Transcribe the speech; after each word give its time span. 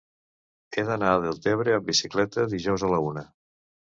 He 0.77 0.85
d'anar 0.87 1.11
a 1.17 1.19
Deltebre 1.25 1.75
amb 1.77 1.85
bicicleta 1.91 2.45
dijous 2.57 2.87
a 2.87 2.89
la 2.95 3.03
una. 3.11 3.27